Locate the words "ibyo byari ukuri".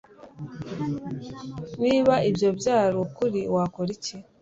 2.29-3.41